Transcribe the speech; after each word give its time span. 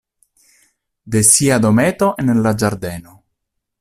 De 1.15 1.21
sia 1.29 1.59
dometo 1.67 2.09
en 2.25 2.33
la 2.47 2.55
ĝardeno. 2.65 3.15